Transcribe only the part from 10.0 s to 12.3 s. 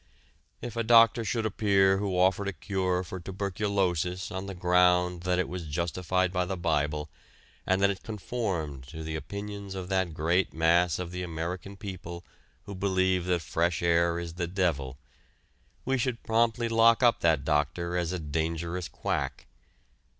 great mass of the American people